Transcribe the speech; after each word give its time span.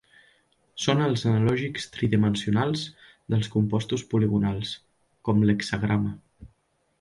Són 0.85 1.01
els 1.07 1.25
analògics 1.31 1.85
tridimensionals 1.97 2.87
dels 3.35 3.51
compostos 3.57 4.07
poligonals, 4.15 4.73
com 5.29 5.47
l'hexagrama. 5.47 6.17